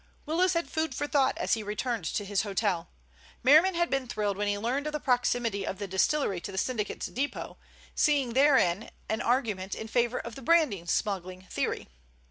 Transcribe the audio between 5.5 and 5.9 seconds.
of the